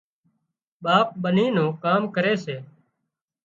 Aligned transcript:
ٻاپ 0.83 1.07
ٻني 1.21 1.45
نون 1.55 1.69
ڪام 1.83 2.01
ڪري 2.15 2.33
سي 2.45 2.55